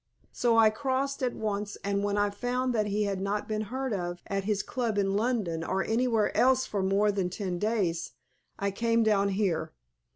So 0.31 0.57
I 0.57 0.71
crossed 0.71 1.21
at 1.21 1.35
once, 1.35 1.75
and 1.83 2.03
when 2.03 2.17
I 2.17 2.31
found 2.31 2.73
that 2.73 2.87
he 2.87 3.03
had 3.03 3.21
not 3.21 3.47
been 3.47 3.61
heard 3.69 3.93
of 3.93 4.23
at 4.25 4.45
his 4.45 4.63
club 4.63 4.97
in 4.97 5.15
London 5.15 5.63
or 5.63 5.83
anywhere 5.83 6.35
else 6.35 6.65
for 6.65 6.81
more 6.81 7.11
than 7.11 7.29
ten 7.29 7.59
days, 7.59 8.13
I 8.57 8.71
came 8.71 9.03
down 9.03 9.29
here. 9.29 9.73